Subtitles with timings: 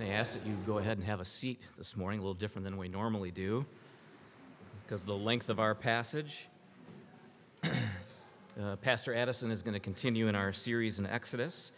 [0.00, 2.64] I ask that you go ahead and have a seat this morning, a little different
[2.64, 3.64] than we normally do,
[4.82, 6.48] because of the length of our passage.
[7.62, 11.70] uh, Pastor Addison is going to continue in our series in Exodus,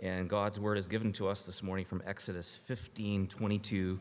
[0.00, 3.98] and God's word is given to us this morning from Exodus 15 22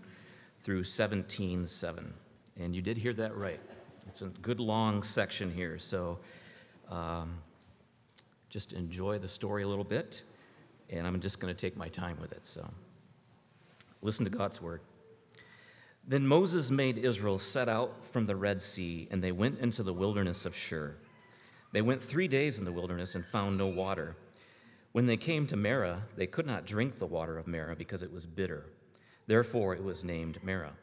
[0.62, 2.14] through 17 7.
[2.60, 3.62] And you did hear that right.
[4.10, 6.20] It's a good long section here, so
[6.90, 7.38] um,
[8.50, 10.24] just enjoy the story a little bit,
[10.90, 12.46] and I'm just going to take my time with it.
[12.46, 12.70] So.
[14.06, 14.82] Listen to God's word.
[16.08, 19.96] Then Moses made Israel set out from the Red Sea, and they went into the
[19.96, 20.96] wilderness of Shur.
[21.72, 24.16] They went three days in the wilderness and found no water.
[24.92, 28.14] When they came to Marah, they could not drink the water of Marah because it
[28.14, 28.68] was bitter.
[29.26, 30.76] Therefore it was named Marah.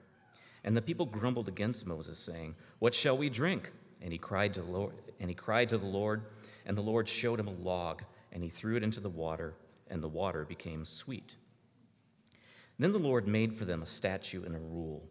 [0.65, 3.71] And the people grumbled against Moses, saying, What shall we drink?
[4.01, 6.23] And he cried to the Lord, and he cried to the Lord,
[6.67, 9.55] and the Lord showed him a log, and he threw it into the water,
[9.89, 11.37] and the water became sweet.
[12.79, 15.03] Then the Lord made for them a statute and a rule.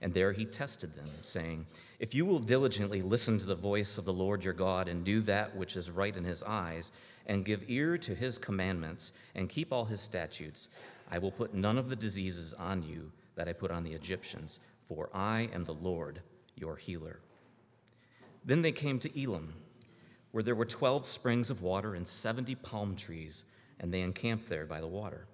[0.00, 1.66] And there he tested them, saying,
[1.98, 5.20] If you will diligently listen to the voice of the Lord your God and do
[5.22, 6.92] that which is right in his eyes,
[7.26, 10.68] and give ear to his commandments, and keep all his statutes,
[11.10, 14.60] I will put none of the diseases on you that I put on the Egyptians,
[14.86, 16.20] for I am the Lord
[16.54, 17.20] your healer.
[18.44, 19.54] Then they came to Elim,
[20.30, 23.44] where there were twelve springs of water and seventy palm trees,
[23.80, 25.26] and they encamped there by the water.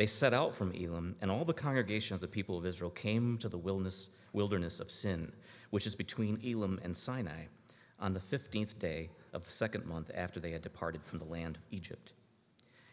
[0.00, 3.36] They set out from Elim, and all the congregation of the people of Israel came
[3.36, 5.30] to the wilderness, wilderness of Sin,
[5.68, 7.44] which is between Elim and Sinai,
[7.98, 11.56] on the fifteenth day of the second month after they had departed from the land
[11.56, 12.14] of Egypt.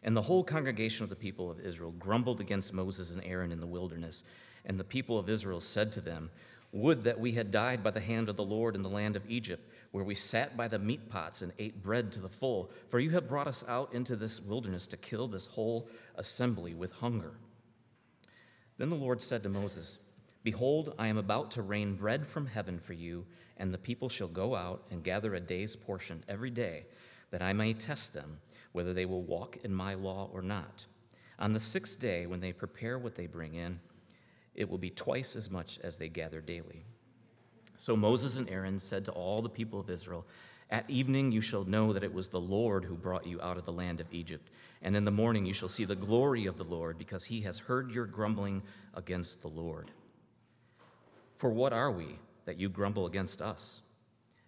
[0.04, 3.62] And the whole congregation of the people of Israel grumbled against Moses and Aaron in
[3.62, 4.26] the wilderness.
[4.66, 6.30] And the people of Israel said to them,
[6.78, 9.28] Would that we had died by the hand of the Lord in the land of
[9.28, 12.70] Egypt where we sat by the meat pots and ate bread to the full.
[12.90, 16.92] For you have brought us out into this wilderness to kill this whole assembly with
[16.92, 17.32] hunger.
[18.78, 19.98] Then the Lord said to Moses,
[20.44, 23.26] Behold, I am about to rain bread from heaven for you,
[23.58, 26.86] and the people shall go out and gather a day's portion every day,
[27.32, 28.38] that I may test them
[28.74, 30.86] whether they will walk in my law or not.
[31.40, 33.80] On the sixth day, when they prepare what they bring in,
[34.58, 36.84] it will be twice as much as they gather daily.
[37.78, 40.26] So Moses and Aaron said to all the people of Israel,
[40.72, 43.66] At evening you shall know that it was the Lord who brought you out of
[43.66, 44.50] the land of Egypt.
[44.82, 47.60] And in the morning you shall see the glory of the Lord, because he has
[47.60, 48.64] heard your grumbling
[48.96, 49.92] against the Lord.
[51.36, 53.82] For what are we that you grumble against us?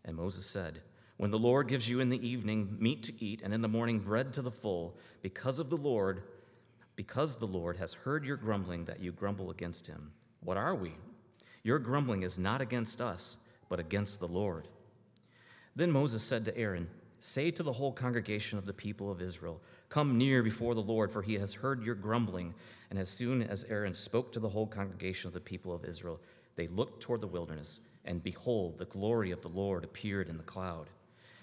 [0.05, 0.81] And Moses said,
[1.17, 3.99] When the Lord gives you in the evening meat to eat, and in the morning
[3.99, 6.23] bread to the full, because of the Lord,
[6.99, 10.11] because the Lord has heard your grumbling that you grumble against him,
[10.41, 10.91] what are we?
[11.63, 13.37] Your grumbling is not against us,
[13.69, 14.67] but against the Lord.
[15.77, 16.89] Then Moses said to Aaron,
[17.21, 21.09] Say to the whole congregation of the people of Israel, Come near before the Lord,
[21.09, 22.53] for he has heard your grumbling.
[22.89, 26.19] And as soon as Aaron spoke to the whole congregation of the people of Israel,
[26.57, 30.43] they looked toward the wilderness, and behold, the glory of the Lord appeared in the
[30.43, 30.89] cloud.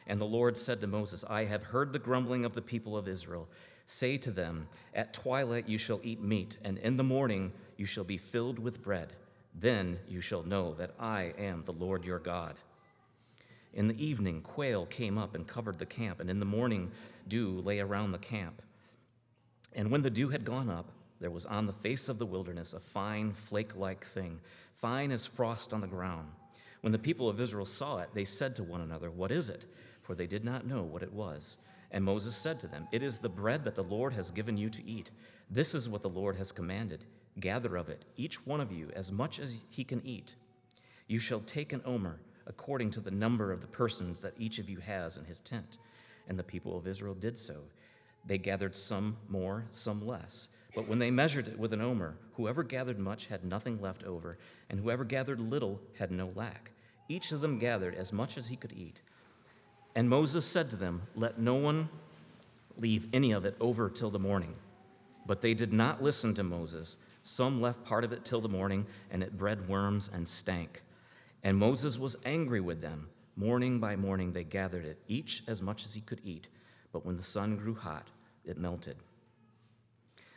[0.06, 3.09] And the Lord said to Moses, I have heard the grumbling of the people of
[3.09, 3.49] Israel.
[3.87, 8.05] Say to them, At twilight you shall eat meat, and in the morning you shall
[8.05, 9.13] be filled with bread.
[9.55, 12.57] Then you shall know that I am the Lord your God.
[13.73, 16.91] In the evening, quail came up and covered the camp, and in the morning,
[17.29, 18.63] dew lay around the camp.
[19.75, 22.75] And when the dew had gone up, there was on the face of the wilderness
[22.75, 24.41] a fine flake like thing,
[24.75, 26.29] fine as frost on the ground.
[26.81, 29.67] When the people of Israel saw it, they said to one another, What is it?
[30.03, 31.59] For they did not know what it was.
[31.97, 34.69] And Moses said to them, It is the bread that the Lord has given you
[34.69, 35.11] to eat.
[35.51, 37.07] This is what the Lord has commanded.
[37.41, 40.35] Gather of it, each one of you, as much as he can eat.
[41.09, 44.69] You shall take an omer, according to the number of the persons that each of
[44.69, 45.79] you has in his tent.
[46.29, 47.62] And the people of Israel did so.
[48.27, 50.51] They gathered some more, some less.
[50.75, 54.37] But when they measured it with an omer, whoever gathered much had nothing left over,
[54.69, 56.73] and whoever gathered little had no lack.
[57.09, 59.01] Each of them gathered as much as he could eat.
[59.97, 61.89] And Moses said to them, Let no one
[62.77, 64.55] leave any of it over till the morning.
[65.27, 66.99] But they did not listen to Moses.
[67.23, 70.82] Some left part of it till the morning, and it bred worms and stank.
[71.43, 73.09] And Moses was angry with them.
[73.37, 76.47] Morning by morning they gathered it, each as much as he could eat.
[76.93, 78.09] But when the sun grew hot,
[78.44, 78.97] it melted.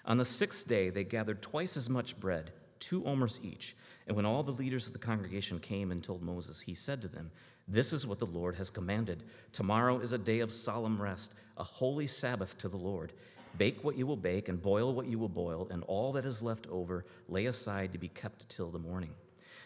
[0.06, 3.75] On the sixth day they gathered twice as much bread, two omers each.
[4.07, 7.07] And when all the leaders of the congregation came and told Moses, he said to
[7.10, 7.30] them,
[7.71, 9.24] This is what the Lord has commanded.
[9.51, 13.13] Tomorrow is a day of solemn rest, a holy Sabbath to the Lord.
[13.60, 16.42] Bake what you will bake, and boil what you will boil, and all that is
[16.42, 19.12] left over lay aside to be kept till the morning.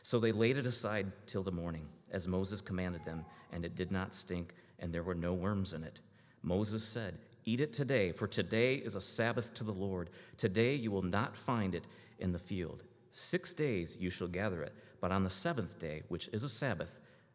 [0.01, 3.23] So they laid it aside till the morning, as Moses commanded them,
[3.53, 6.01] and it did not stink, and there were no worms in it.
[6.41, 10.09] Moses said, Eat it today, for today is a Sabbath to the Lord.
[10.35, 11.88] Today you will not find it
[12.19, 12.83] in the field.
[13.11, 17.00] Six days you shall gather it, but on the seventh day, which is a Sabbath,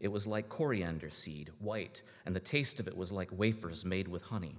[0.00, 4.08] It was like coriander seed, white, and the taste of it was like wafers made
[4.08, 4.56] with honey.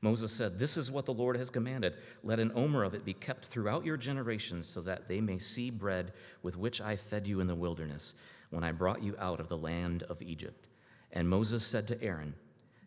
[0.00, 1.96] Moses said, This is what the Lord has commanded.
[2.22, 5.70] Let an omer of it be kept throughout your generations, so that they may see
[5.70, 6.12] bread
[6.42, 8.14] with which I fed you in the wilderness,
[8.50, 10.68] when I brought you out of the land of Egypt.
[11.12, 12.34] And Moses said to Aaron,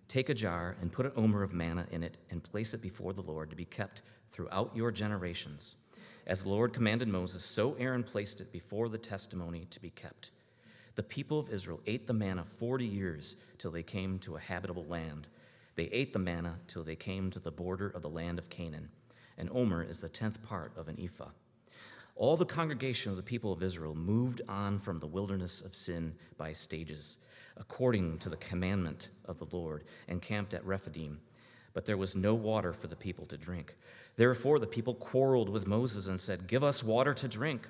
[0.08, 3.14] Take a jar and put an omer of manna in it, and place it before
[3.14, 5.76] the Lord to be kept throughout your generations.
[6.26, 10.32] As the Lord commanded Moses, so Aaron placed it before the testimony to be kept.
[11.00, 14.84] The people of Israel ate the manna 40 years till they came to a habitable
[14.84, 15.28] land.
[15.76, 18.90] They ate the manna till they came to the border of the land of Canaan.
[19.38, 21.30] An omer is the tenth part of an ephah.
[22.18, 26.14] All the congregation of the people of Israel moved on from the wilderness of sin
[26.38, 27.16] by stages,
[27.56, 31.22] according to the commandment of the Lord, and camped at Rephidim.
[31.74, 33.74] But there was no water for the people to drink.
[34.18, 37.70] Therefore, the people quarreled with Moses and said, Give us water to drink.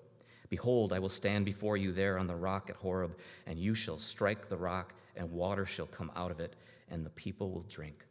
[0.51, 3.17] Behold, I will stand before you there on the rock at Horeb,
[3.47, 6.57] and you shall strike the rock, and water shall come out of it,
[6.89, 8.05] and the people will drink.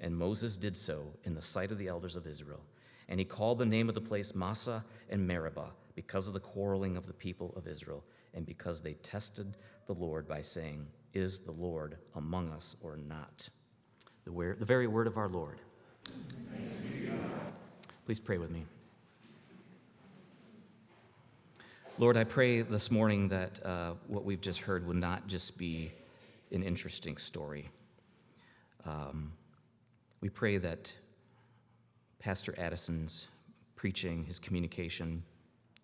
[0.00, 2.62] And Moses did so in the sight of the elders of Israel.
[3.10, 6.96] And he called the name of the place Massah and Meribah, because of the quarreling
[6.96, 8.02] of the people of Israel,
[8.32, 9.54] and because they tested
[9.86, 13.46] the Lord by saying, Is the Lord among us or not?
[14.24, 15.60] The, word, the very word of our Lord.
[18.06, 18.64] Please pray with me.
[21.96, 25.92] Lord, I pray this morning that uh, what we've just heard would not just be
[26.50, 27.70] an interesting story.
[28.84, 29.30] Um,
[30.20, 30.92] we pray that
[32.18, 33.28] Pastor Addison's
[33.76, 35.22] preaching, his communication,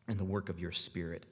[0.08, 1.26] and the work of your Spirit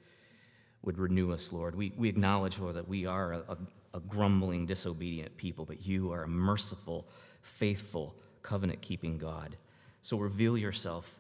[0.83, 1.75] would renew us, Lord.
[1.75, 3.59] We, we acknowledge, Lord, that we are a,
[3.95, 7.09] a, grumbling, disobedient people, but you are a merciful,
[7.43, 9.57] faithful, covenant keeping God.
[10.03, 11.19] So reveal yourself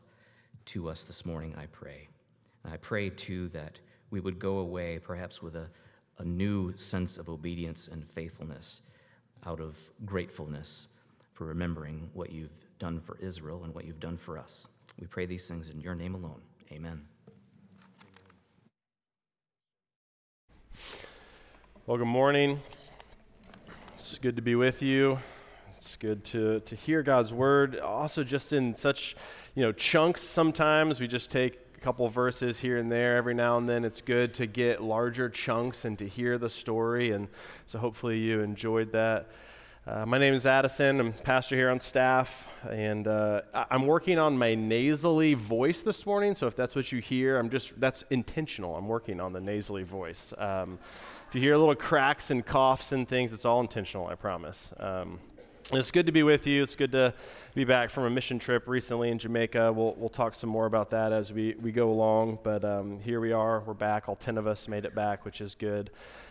[0.66, 2.06] to us this morning, I pray.
[2.68, 3.78] And I pray too that
[4.10, 5.68] we would go away perhaps with a,
[6.18, 8.82] a new sense of obedience and faithfulness
[9.46, 10.88] out of gratefulness
[11.32, 14.68] for remembering what you've done for Israel and what you've done for us.
[15.00, 16.42] We pray these things in your name alone.
[16.70, 17.00] Amen.
[21.86, 22.60] Well, good morning.
[23.94, 25.18] It's good to be with you.
[25.74, 27.80] It's good to, to hear God's word.
[27.80, 29.16] Also, just in such
[29.54, 30.20] you know chunks.
[30.20, 33.84] Sometimes we just take a couple verses here and there every now and then.
[33.84, 37.12] It's good to get larger chunks and to hear the story.
[37.12, 37.28] And
[37.66, 39.30] so hopefully you enjoyed that.
[39.86, 40.98] Uh, my name is Addison.
[40.98, 46.34] I'm pastor here on staff, and uh, I'm working on my nasally voice this morning.
[46.34, 48.74] So if that's what you hear, I'm just that's intentional.
[48.74, 50.34] I'm working on the nasally voice.
[50.36, 50.80] Um,
[51.28, 54.08] if you hear little cracks and coughs and things, it's all intentional.
[54.08, 54.72] I promise.
[54.78, 55.20] Um,
[55.72, 56.62] it's good to be with you.
[56.62, 57.12] It's good to
[57.54, 59.72] be back from a mission trip recently in Jamaica.
[59.72, 62.38] We'll, we'll talk some more about that as we, we go along.
[62.42, 63.60] But um, here we are.
[63.60, 64.08] We're back.
[64.08, 65.90] All 10 of us made it back, which is good.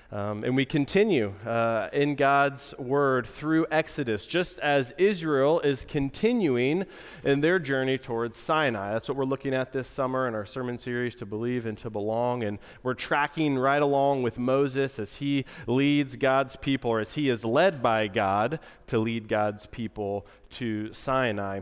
[0.09, 6.85] Um, and we continue uh, in God's word through Exodus, just as Israel is continuing
[7.25, 8.93] in their journey towards Sinai.
[8.93, 11.89] That's what we're looking at this summer in our sermon series, To Believe and to
[11.89, 12.43] Belong.
[12.43, 17.29] And we're tracking right along with Moses as he leads God's people, or as he
[17.29, 21.61] is led by God to lead God's people to Sinai.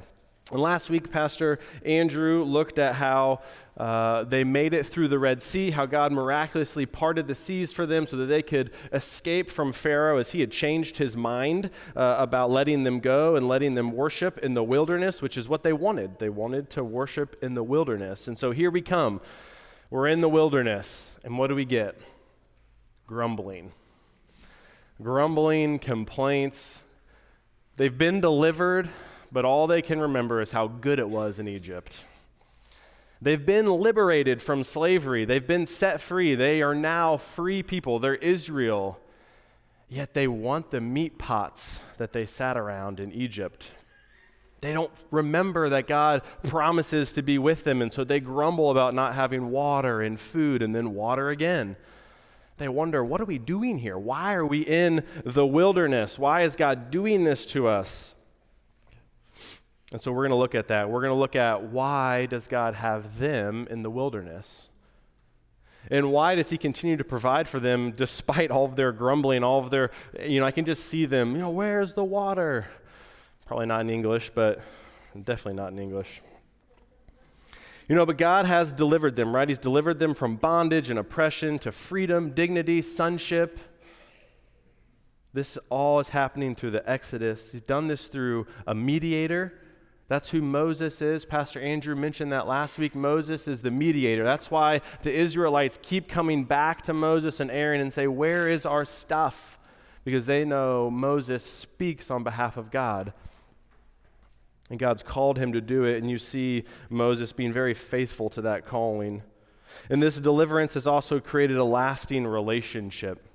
[0.51, 3.41] And last week, Pastor Andrew looked at how
[3.77, 7.87] uh, they made it through the Red Sea, how God miraculously parted the seas for
[7.87, 12.17] them so that they could escape from Pharaoh as he had changed his mind uh,
[12.19, 15.73] about letting them go and letting them worship in the wilderness, which is what they
[15.73, 16.19] wanted.
[16.19, 18.27] They wanted to worship in the wilderness.
[18.27, 19.21] And so here we come.
[19.89, 21.17] We're in the wilderness.
[21.23, 21.99] And what do we get?
[23.07, 23.71] Grumbling.
[25.01, 26.83] Grumbling, complaints.
[27.77, 28.89] They've been delivered
[29.35, 32.05] but all they can remember is how good it was in Egypt.
[33.21, 35.25] They've been liberated from slavery.
[35.25, 36.35] They've been set free.
[36.35, 37.99] They are now free people.
[37.99, 38.97] They're Israel.
[39.89, 43.73] Yet they want the meat pots that they sat around in Egypt.
[44.61, 48.93] They don't remember that God promises to be with them, and so they grumble about
[48.93, 51.75] not having water and food and then water again.
[52.57, 53.97] They wonder, what are we doing here?
[53.97, 56.17] Why are we in the wilderness?
[56.17, 58.14] Why is God doing this to us?
[59.91, 60.89] And so we're going to look at that.
[60.89, 64.69] We're going to look at why does God have them in the wilderness?
[65.91, 69.59] And why does he continue to provide for them despite all of their grumbling, all
[69.59, 72.65] of their, you know, I can just see them, you know, where's the water?
[73.45, 74.59] Probably not in English, but
[75.13, 76.21] definitely not in English.
[77.87, 79.47] You know, but God has delivered them, right?
[79.47, 83.59] He's delivered them from bondage and oppression to freedom, dignity, sonship.
[85.33, 87.51] This all is happening through the Exodus.
[87.51, 89.53] He's done this through a mediator.
[90.07, 91.25] That's who Moses is.
[91.25, 92.93] Pastor Andrew mentioned that last week.
[92.93, 94.23] Moses is the mediator.
[94.23, 98.65] That's why the Israelites keep coming back to Moses and Aaron and say, Where is
[98.65, 99.57] our stuff?
[100.03, 103.13] Because they know Moses speaks on behalf of God.
[104.69, 108.41] And God's called him to do it, and you see Moses being very faithful to
[108.41, 109.21] that calling.
[109.89, 113.27] And this deliverance has also created a lasting relationship.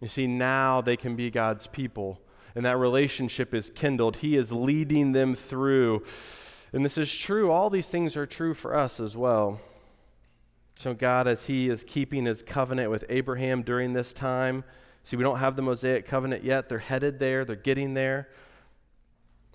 [0.00, 2.20] You see, now they can be God's people,
[2.56, 4.16] and that relationship is kindled.
[4.16, 6.02] He is leading them through.
[6.72, 7.52] And this is true.
[7.52, 9.60] All these things are true for us as well.
[10.78, 14.64] So, God, as He is keeping His covenant with Abraham during this time,
[15.04, 16.70] see, we don't have the Mosaic covenant yet.
[16.70, 18.30] They're headed there, they're getting there.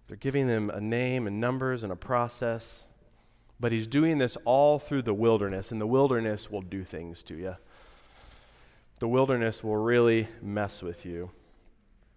[0.08, 2.86] They're giving them a name and numbers and a process.
[3.60, 7.36] But he's doing this all through the wilderness, and the wilderness will do things to
[7.36, 7.56] you.
[9.00, 11.32] The wilderness will really mess with you.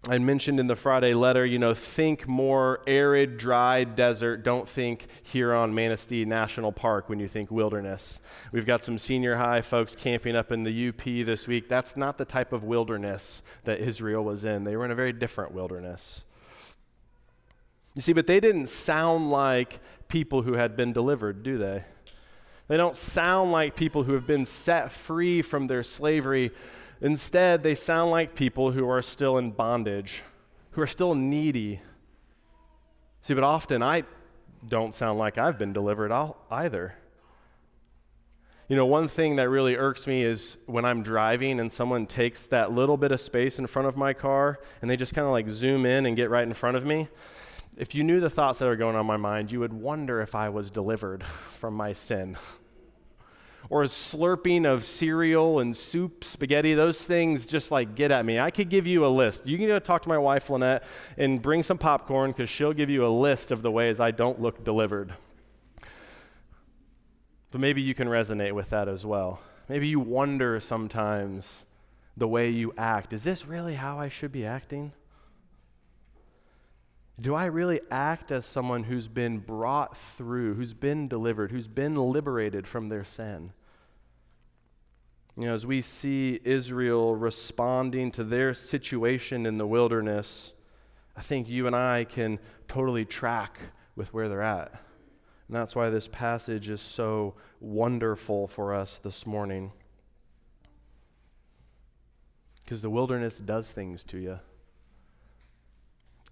[0.06, 4.42] I mentioned in the Friday letter, you know, think more arid, dry desert.
[4.44, 8.20] Don't think Huron Manistee National Park when you think wilderness.
[8.52, 11.70] We've got some senior high folks camping up in the UP this week.
[11.70, 14.64] That's not the type of wilderness that Israel was in.
[14.64, 16.24] They were in a very different wilderness.
[17.94, 21.82] You see, but they didn't sound like people who had been delivered, do they?
[22.68, 26.50] They don't sound like people who have been set free from their slavery.
[27.04, 30.22] Instead, they sound like people who are still in bondage,
[30.72, 31.80] who are still needy.
[33.20, 34.02] See, but often I
[34.66, 36.10] don't sound like I've been delivered
[36.50, 36.96] either.
[38.68, 42.46] You know, one thing that really irks me is when I'm driving and someone takes
[42.46, 45.32] that little bit of space in front of my car and they just kind of
[45.32, 47.08] like zoom in and get right in front of me
[47.76, 50.34] if you knew the thoughts that are going on my mind, you would wonder if
[50.34, 52.36] I was delivered from my sin.
[53.70, 58.38] or a slurping of cereal and soup, spaghetti, those things just like get at me.
[58.38, 59.46] I could give you a list.
[59.46, 60.84] You can go talk to my wife, Lynette,
[61.16, 64.40] and bring some popcorn because she'll give you a list of the ways I don't
[64.40, 65.14] look delivered.
[67.50, 69.40] But maybe you can resonate with that as well.
[69.68, 71.64] Maybe you wonder sometimes
[72.16, 73.12] the way you act.
[73.12, 74.92] Is this really how I should be acting?
[77.20, 81.94] Do I really act as someone who's been brought through, who's been delivered, who's been
[81.94, 83.52] liberated from their sin?
[85.36, 90.52] You know, as we see Israel responding to their situation in the wilderness,
[91.16, 93.58] I think you and I can totally track
[93.96, 94.72] with where they're at.
[95.48, 99.72] And that's why this passage is so wonderful for us this morning.
[102.64, 104.38] Because the wilderness does things to you.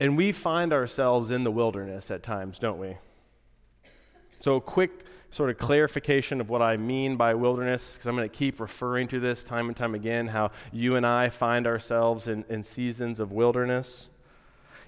[0.00, 2.96] And we find ourselves in the wilderness at times, don't we?
[4.40, 8.28] So, a quick sort of clarification of what I mean by wilderness, because I'm going
[8.28, 12.28] to keep referring to this time and time again how you and I find ourselves
[12.28, 14.10] in, in seasons of wilderness.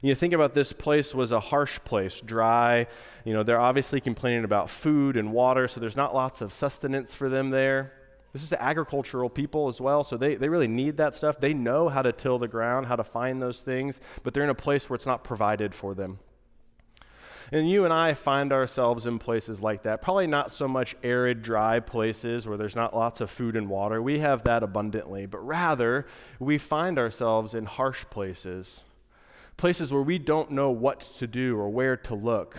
[0.02, 2.86] You think about this place was a harsh place, dry.
[3.24, 7.14] You know, they're obviously complaining about food and water, so there's not lots of sustenance
[7.14, 7.94] for them there.
[8.34, 11.38] This is agricultural people as well, so they, they really need that stuff.
[11.38, 14.50] They know how to till the ground, how to find those things, but they're in
[14.50, 16.18] a place where it's not provided for them.
[17.52, 20.02] And you and I find ourselves in places like that.
[20.02, 24.02] Probably not so much arid, dry places where there's not lots of food and water.
[24.02, 25.26] We have that abundantly.
[25.26, 26.04] But rather,
[26.40, 28.82] we find ourselves in harsh places,
[29.56, 32.56] places where we don't know what to do or where to look.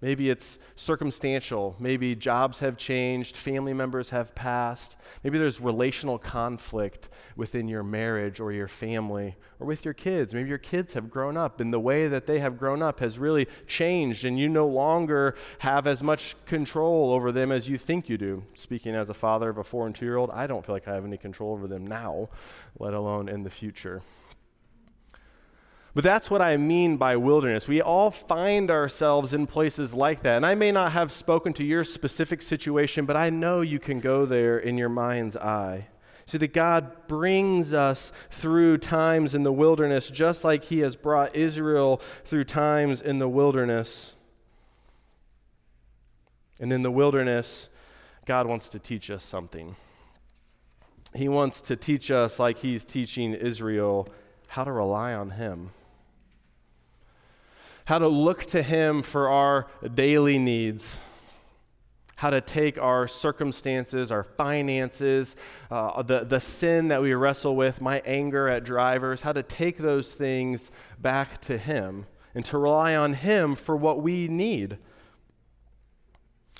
[0.00, 1.76] Maybe it's circumstantial.
[1.78, 4.96] Maybe jobs have changed, family members have passed.
[5.22, 10.34] Maybe there's relational conflict within your marriage or your family or with your kids.
[10.34, 13.18] Maybe your kids have grown up and the way that they have grown up has
[13.18, 18.08] really changed and you no longer have as much control over them as you think
[18.08, 18.44] you do.
[18.54, 20.88] Speaking as a father of a four and two year old, I don't feel like
[20.88, 22.28] I have any control over them now,
[22.78, 24.02] let alone in the future.
[25.94, 27.68] But that's what I mean by wilderness.
[27.68, 30.36] We all find ourselves in places like that.
[30.36, 34.00] And I may not have spoken to your specific situation, but I know you can
[34.00, 35.86] go there in your mind's eye.
[36.26, 41.36] See, that God brings us through times in the wilderness, just like He has brought
[41.36, 44.16] Israel through times in the wilderness.
[46.58, 47.68] And in the wilderness,
[48.26, 49.76] God wants to teach us something.
[51.14, 54.08] He wants to teach us, like He's teaching Israel,
[54.48, 55.70] how to rely on Him
[57.86, 60.98] how to look to Him for our daily needs,
[62.16, 65.36] how to take our circumstances, our finances,
[65.70, 69.78] uh, the, the sin that we wrestle with, my anger at drivers, how to take
[69.78, 74.78] those things back to Him and to rely on Him for what we need.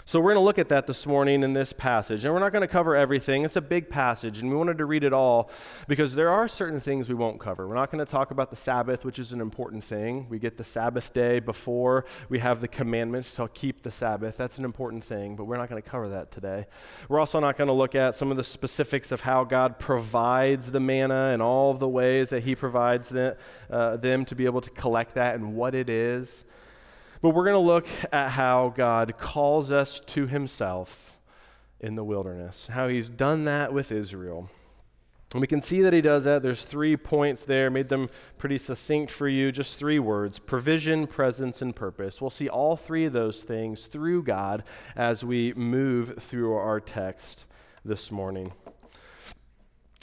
[0.06, 2.26] So, we're going to look at that this morning in this passage.
[2.26, 3.42] And we're not going to cover everything.
[3.42, 5.50] It's a big passage, and we wanted to read it all
[5.88, 7.66] because there are certain things we won't cover.
[7.66, 10.26] We're not going to talk about the Sabbath, which is an important thing.
[10.28, 14.36] We get the Sabbath day before we have the commandment to keep the Sabbath.
[14.36, 16.66] That's an important thing, but we're not going to cover that today.
[17.08, 20.70] We're also not going to look at some of the specifics of how God provides
[20.70, 23.38] the manna and all of the ways that He provides the,
[23.70, 26.44] uh, them to be able to collect that and what it is.
[27.24, 31.18] But we're going to look at how God calls us to himself
[31.80, 34.50] in the wilderness, how he's done that with Israel.
[35.32, 36.42] And we can see that he does that.
[36.42, 41.62] There's three points there, made them pretty succinct for you, just three words provision, presence,
[41.62, 42.20] and purpose.
[42.20, 44.62] We'll see all three of those things through God
[44.94, 47.46] as we move through our text
[47.86, 48.52] this morning.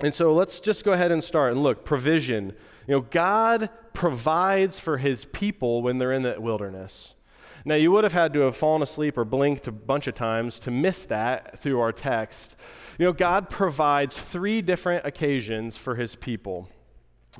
[0.04, 2.56] And so let's just go ahead and start and look provision.
[2.92, 7.16] You know, God provides for his people when they're in the wilderness.
[7.64, 10.60] Now, you would have had to have fallen asleep or blinked a bunch of times
[10.60, 12.58] to miss that through our text.
[13.00, 16.68] You know, God provides three different occasions for his people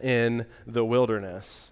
[0.01, 1.70] in the wilderness.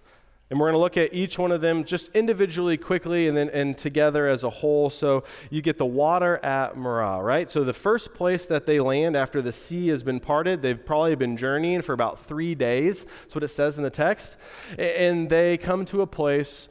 [0.50, 3.48] And we're going to look at each one of them just individually, quickly, and then
[3.50, 4.90] and together as a whole.
[4.90, 7.48] So you get the water at Marah, right?
[7.48, 11.14] So the first place that they land after the sea has been parted, they've probably
[11.14, 13.06] been journeying for about three days.
[13.22, 14.38] That's what it says in the text.
[14.76, 16.68] And they come to a place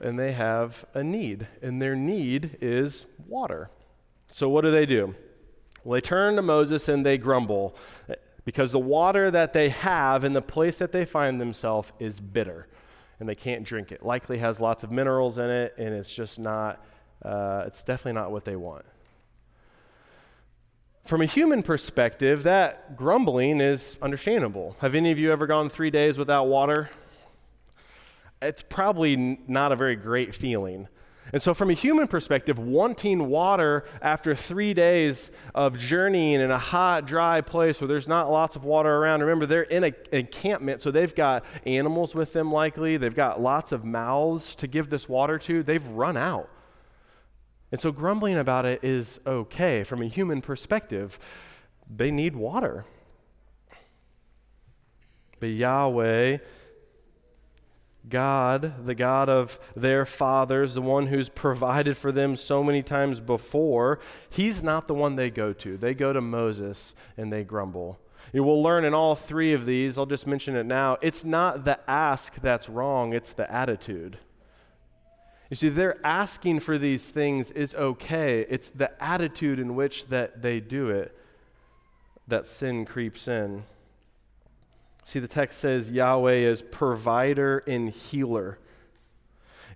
[0.00, 3.70] and they have a need, and their need is water.
[4.26, 5.14] So what do they do?
[5.84, 7.76] Well, they turn to Moses and they grumble
[8.08, 12.18] eh, because the water that they have in the place that they find themselves is
[12.18, 12.66] bitter
[13.22, 14.04] and they can't drink it.
[14.04, 16.84] Likely has lots of minerals in it, and it's just not,
[17.24, 18.84] uh, it's definitely not what they want.
[21.04, 24.74] From a human perspective, that grumbling is understandable.
[24.80, 26.90] Have any of you ever gone three days without water?
[28.42, 30.88] It's probably not a very great feeling.
[31.32, 36.58] And so, from a human perspective, wanting water after three days of journeying in a
[36.58, 40.82] hot, dry place where there's not lots of water around, remember, they're in an encampment,
[40.82, 45.08] so they've got animals with them likely, they've got lots of mouths to give this
[45.08, 46.50] water to, they've run out.
[47.70, 51.18] And so, grumbling about it is okay from a human perspective.
[51.88, 52.84] They need water.
[55.40, 56.38] But Yahweh
[58.08, 63.20] God, the God of their fathers, the one who's provided for them so many times
[63.20, 65.76] before, he's not the one they go to.
[65.76, 67.98] They go to Moses and they grumble.
[68.32, 71.64] You will learn in all three of these, I'll just mention it now, it's not
[71.64, 74.18] the ask that's wrong, it's the attitude.
[75.50, 78.46] You see, they're asking for these things is okay.
[78.48, 81.14] It's the attitude in which that they do it
[82.26, 83.64] that sin creeps in.
[85.04, 88.58] See, the text says Yahweh is provider and healer.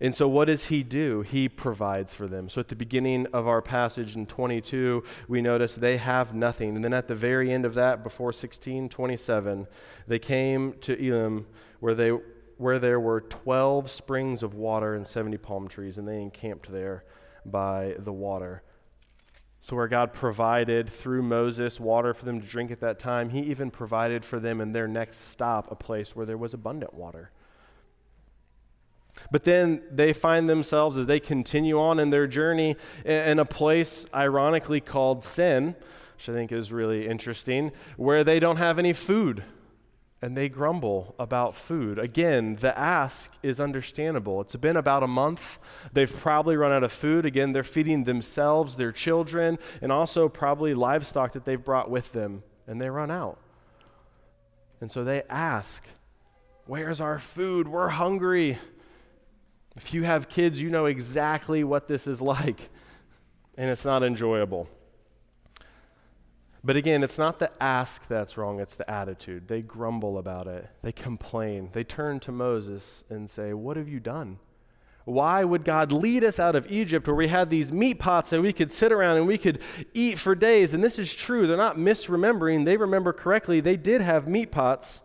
[0.01, 1.23] And so, what does he do?
[1.23, 2.49] He provides for them.
[2.49, 6.77] So, at the beginning of our passage in 22, we notice they have nothing.
[6.77, 9.67] And then at the very end of that, before 1627,
[10.07, 11.47] they came to Elim,
[11.81, 12.11] where, they,
[12.59, 17.05] where there were 12 springs of water and 70 palm trees, and they encamped there
[17.45, 18.63] by the water.
[19.67, 23.41] So, where God provided through Moses water for them to drink at that time, He
[23.41, 27.33] even provided for them in their next stop a place where there was abundant water.
[29.33, 34.07] But then they find themselves as they continue on in their journey in a place
[34.15, 35.75] ironically called Sin,
[36.15, 39.43] which I think is really interesting, where they don't have any food
[40.23, 41.99] and they grumble about food.
[41.99, 44.41] Again, the ask is understandable.
[44.41, 45.59] It's been about a month.
[45.93, 47.27] They've probably run out of food.
[47.27, 52.43] Again, they're feeding themselves, their children, and also probably livestock that they've brought with them,
[52.67, 53.39] and they run out.
[54.81, 55.85] And so they ask,
[56.67, 57.69] Where's our food?
[57.69, 58.59] We're hungry.
[59.77, 62.69] If you have kids, you know exactly what this is like,
[63.57, 64.69] and it's not enjoyable.
[66.67, 69.47] But again, it's not the ask that's wrong, it's the attitude.
[69.47, 71.71] They grumble about it, they complain.
[71.73, 74.41] They turn to Moses and say, What have you done?
[75.05, 78.43] Why would God lead us out of Egypt where we had these meat pots that
[78.43, 79.61] we could sit around and we could
[79.95, 80.75] eat for days?
[80.75, 81.47] And this is true.
[81.47, 82.65] They're not misremembering.
[82.65, 83.61] They remember correctly.
[83.61, 85.03] They did have meat pots,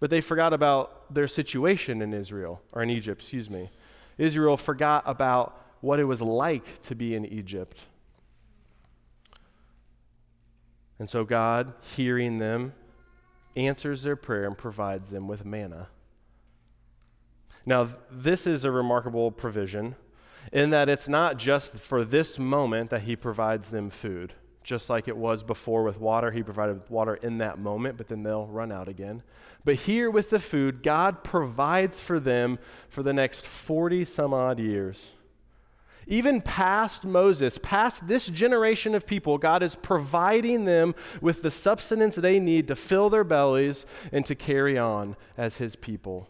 [0.00, 3.68] but they forgot about their situation in Israel, or in Egypt, excuse me.
[4.16, 7.76] Israel forgot about what it was like to be in Egypt.
[10.98, 12.72] And so God, hearing them,
[13.56, 15.88] answers their prayer and provides them with manna.
[17.66, 19.96] Now, this is a remarkable provision
[20.52, 24.32] in that it's not just for this moment that He provides them food.
[24.62, 28.22] Just like it was before with water, He provided water in that moment, but then
[28.22, 29.22] they'll run out again.
[29.64, 32.58] But here with the food, God provides for them
[32.88, 35.12] for the next 40 some odd years.
[36.10, 42.16] Even past Moses, past this generation of people, God is providing them with the substance
[42.16, 46.26] they need to fill their bellies and to carry on as his people.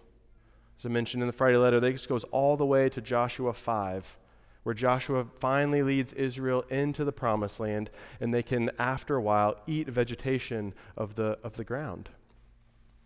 [0.78, 4.18] As I mentioned in the Friday letter, this goes all the way to Joshua 5,
[4.64, 7.88] where Joshua finally leads Israel into the promised land,
[8.20, 12.08] and they can, after a while, eat vegetation of the, of the ground.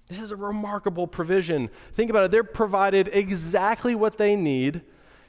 [0.08, 1.68] This is a remarkable provision.
[1.92, 2.30] Think about it.
[2.30, 4.80] They're provided exactly what they need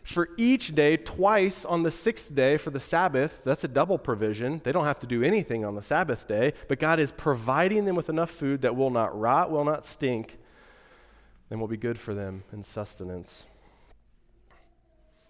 [0.04, 3.42] for each day, twice on the sixth day for the Sabbath.
[3.44, 4.62] That's a double provision.
[4.64, 7.96] They don't have to do anything on the Sabbath day, but God is providing them
[7.96, 10.38] with enough food that will not rot, will not stink,
[11.50, 13.46] and will be good for them in sustenance.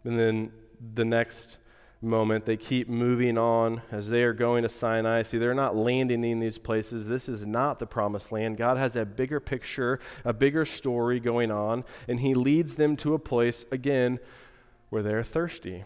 [0.03, 0.51] And then
[0.93, 1.57] the next
[2.01, 5.21] moment, they keep moving on as they are going to Sinai.
[5.21, 7.07] See, they're not landing in these places.
[7.07, 8.57] This is not the promised land.
[8.57, 13.13] God has a bigger picture, a bigger story going on, and He leads them to
[13.13, 14.19] a place, again,
[14.93, 15.85] where they're thirsty.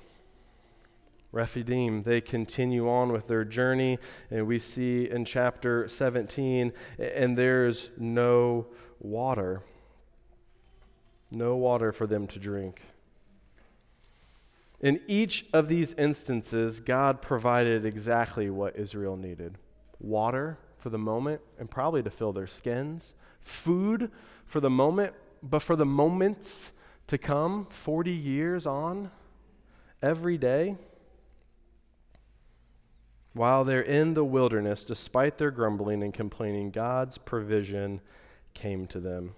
[1.32, 7.90] Rephidim, they continue on with their journey, and we see in chapter 17, and there's
[7.98, 8.68] no
[9.00, 9.64] water.
[11.32, 12.82] No water for them to drink.
[14.82, 19.58] In each of these instances, God provided exactly what Israel needed
[20.02, 24.12] water for the moment, and probably to fill their skins, food
[24.46, 26.74] for the moment, but for the moments
[27.08, 29.12] to come 40 years on
[30.02, 30.78] every day
[33.38, 38.02] while they're in the wilderness, despite their grumbling and complaining, God's provision
[38.54, 39.36] came to them.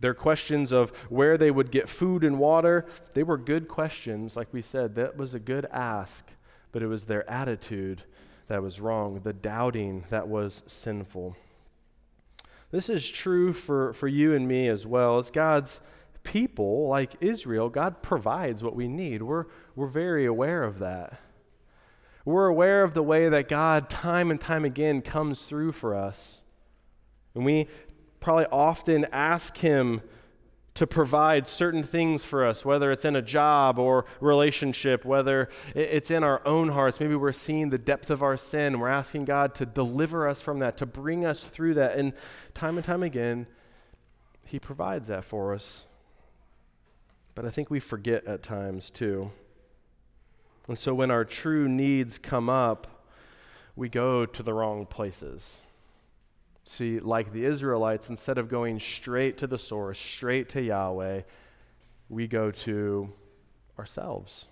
[0.00, 4.36] Their questions of where they would get food and water, they were good questions.
[4.36, 6.26] Like we said, that was a good ask,
[6.70, 8.02] but it was their attitude
[8.48, 11.34] that was wrong, the doubting that was sinful.
[12.70, 15.16] This is true for, for you and me as well.
[15.16, 15.80] As God's
[16.26, 19.22] people, like Israel, God provides what we need.
[19.22, 21.18] We're, we're very aware of that.
[22.26, 26.42] We're aware of the way that God, time and time again, comes through for us.
[27.34, 27.68] And we
[28.18, 30.02] probably often ask Him
[30.74, 36.10] to provide certain things for us, whether it's in a job or relationship, whether it's
[36.10, 36.98] in our own hearts.
[36.98, 38.80] Maybe we're seeing the depth of our sin.
[38.80, 41.96] We're asking God to deliver us from that, to bring us through that.
[41.96, 42.12] And
[42.52, 43.46] time and time again,
[44.44, 45.86] He provides that for us.
[47.36, 49.30] But I think we forget at times too.
[50.66, 53.06] And so when our true needs come up,
[53.76, 55.60] we go to the wrong places.
[56.64, 61.20] See, like the Israelites, instead of going straight to the source, straight to Yahweh,
[62.08, 63.12] we go to
[63.78, 64.48] ourselves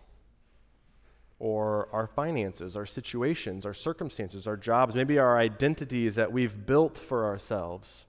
[1.39, 6.97] or our finances, our situations, our circumstances, our jobs, maybe our identities that we've built
[6.99, 8.07] for ourselves.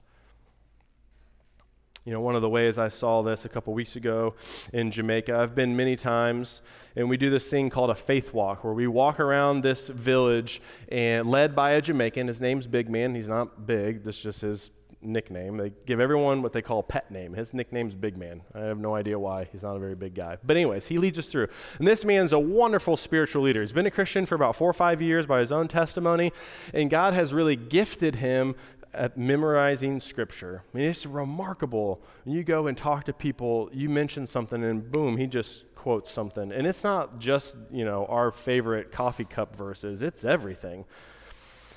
[2.06, 4.36] You know, one of the ways I saw this a couple weeks ago
[4.72, 6.62] in Jamaica, I've been many times,
[6.94, 10.62] and we do this thing called a faith walk, where we walk around this village
[10.88, 12.28] and led by a Jamaican.
[12.28, 13.16] His name's Big Man.
[13.16, 14.70] He's not big, this is just his
[15.02, 15.56] nickname.
[15.56, 17.32] They give everyone what they call a pet name.
[17.32, 18.42] His nickname's Big Man.
[18.54, 19.48] I have no idea why.
[19.50, 20.38] He's not a very big guy.
[20.44, 21.48] But, anyways, he leads us through.
[21.78, 23.60] And this man's a wonderful spiritual leader.
[23.60, 26.32] He's been a Christian for about four or five years by his own testimony,
[26.72, 28.54] and God has really gifted him
[28.94, 30.62] at memorizing scripture.
[30.72, 32.00] I mean, it's remarkable.
[32.24, 36.10] When you go and talk to people, you mention something, and boom, he just quotes
[36.10, 36.50] something.
[36.52, 40.84] And it's not just, you know, our favorite coffee cup verses, it's everything.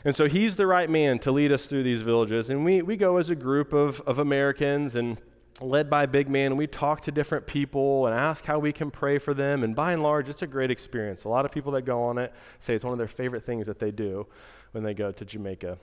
[0.05, 2.49] And so he's the right man to lead us through these villages.
[2.49, 5.21] And we, we go as a group of, of Americans and
[5.61, 8.71] led by a big man, and we talk to different people and ask how we
[8.71, 9.63] can pray for them.
[9.63, 11.25] And by and large, it's a great experience.
[11.25, 13.67] A lot of people that go on it say it's one of their favorite things
[13.67, 14.25] that they do
[14.71, 15.77] when they go to Jamaica.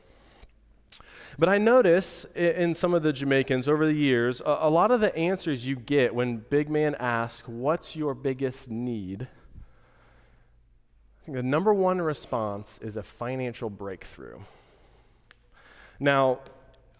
[1.39, 5.15] But I notice in some of the Jamaicans over the years, a, lot of the
[5.17, 9.29] answers you get when big man asks, What's your biggest need?
[11.21, 14.39] I think The number one response is a financial breakthrough.
[16.01, 16.41] Now,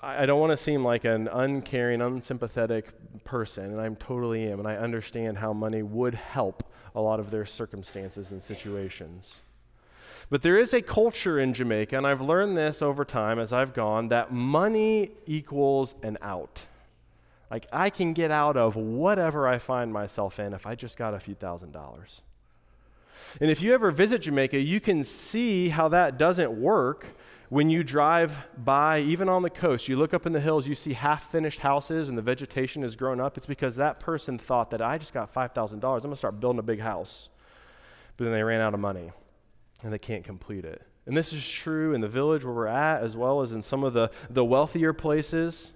[0.01, 4.69] I don't want to seem like an uncaring, unsympathetic person, and I totally am, and
[4.69, 9.41] I understand how money would help a lot of their circumstances and situations.
[10.29, 13.73] But there is a culture in Jamaica, and I've learned this over time as I've
[13.73, 16.67] gone, that money equals an out.
[17.49, 21.15] Like I can get out of whatever I find myself in if I just got
[21.15, 22.23] a few thousand dollars.
[23.41, 27.07] And if you ever visit Jamaica, you can see how that doesn't work
[27.49, 29.89] when you drive by, even on the coast.
[29.89, 32.97] You look up in the hills, you see half finished houses and the vegetation has
[32.97, 33.37] grown up.
[33.37, 35.73] It's because that person thought that I just got $5,000.
[35.73, 37.29] I'm going to start building a big house.
[38.17, 39.13] But then they ran out of money
[39.83, 40.83] and they can't complete it.
[41.07, 43.85] And this is true in the village where we're at, as well as in some
[43.85, 45.73] of the, the wealthier places.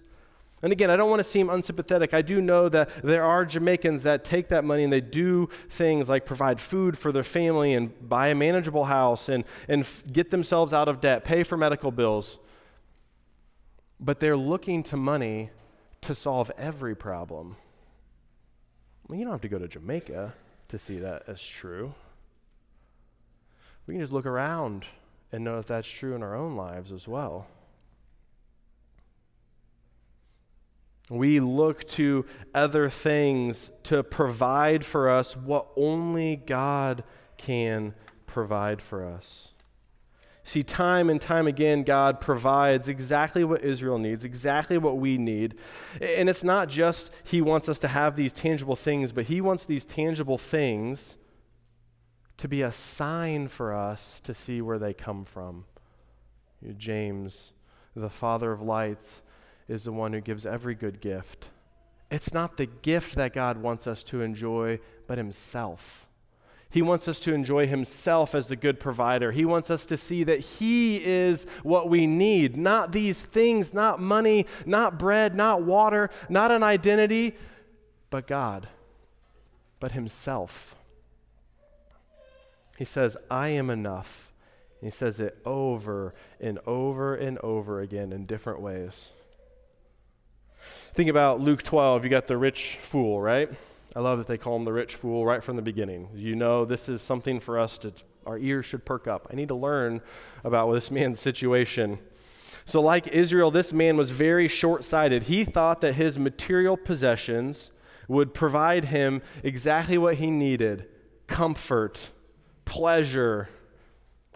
[0.62, 2.12] And again, I don't want to seem unsympathetic.
[2.12, 6.08] I do know that there are Jamaicans that take that money and they do things
[6.08, 10.74] like provide food for their family and buy a manageable house and, and get themselves
[10.74, 12.38] out of debt, pay for medical bills.
[13.98, 15.50] But they're looking to money
[16.02, 17.56] to solve every problem.
[19.08, 20.34] Well, you don't have to go to Jamaica
[20.68, 21.94] to see that as true.
[23.86, 24.84] We can just look around
[25.32, 27.46] and know if that's true in our own lives as well.
[31.08, 37.02] We look to other things to provide for us what only God
[37.36, 37.94] can
[38.26, 39.52] provide for us.
[40.44, 45.56] See, time and time again, God provides exactly what Israel needs, exactly what we need.
[46.00, 49.64] And it's not just He wants us to have these tangible things, but He wants
[49.64, 51.16] these tangible things
[52.40, 55.66] to be a sign for us to see where they come from.
[56.78, 57.52] James,
[57.94, 59.20] the Father of lights,
[59.68, 61.48] is the one who gives every good gift.
[62.10, 66.06] It's not the gift that God wants us to enjoy, but Himself.
[66.70, 69.32] He wants us to enjoy Himself as the good provider.
[69.32, 74.00] He wants us to see that He is what we need, not these things, not
[74.00, 77.36] money, not bread, not water, not an identity,
[78.08, 78.66] but God,
[79.78, 80.74] but Himself.
[82.80, 84.32] He says, I am enough.
[84.80, 89.12] he says it over and over and over again in different ways.
[90.94, 92.04] Think about Luke 12.
[92.04, 93.50] You got the rich fool, right?
[93.94, 96.08] I love that they call him the rich fool right from the beginning.
[96.14, 97.92] You know, this is something for us to,
[98.24, 99.28] our ears should perk up.
[99.30, 100.00] I need to learn
[100.42, 101.98] about this man's situation.
[102.64, 105.24] So, like Israel, this man was very short sighted.
[105.24, 107.72] He thought that his material possessions
[108.08, 110.86] would provide him exactly what he needed
[111.26, 112.08] comfort,
[112.70, 113.48] pleasure,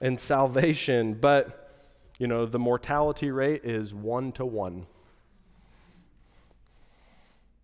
[0.03, 1.15] and salvation.
[1.15, 1.71] But,
[2.19, 4.87] you know, the mortality rate is one to one.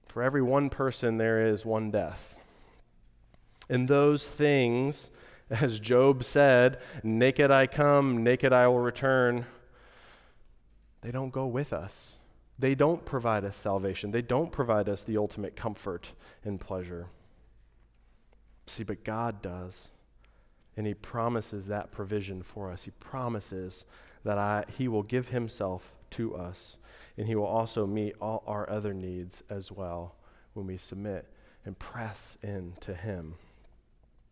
[0.07, 2.37] For every one person, there is one death.
[3.69, 5.11] And those things,
[5.51, 9.47] as Job said, naked I come, naked I will return,
[11.03, 12.15] they don't go with us.
[12.61, 14.13] They don't provide us salvation.
[14.13, 16.13] They don't provide us the ultimate comfort
[16.45, 17.07] and pleasure.
[18.67, 19.89] See, but God does.
[20.81, 22.85] And He promises that provision for us.
[22.85, 23.85] He promises
[24.25, 26.79] that I, He will give Himself to us
[27.19, 30.15] and He will also meet all our other needs as well
[30.55, 31.27] when we submit
[31.67, 33.35] and press into Him.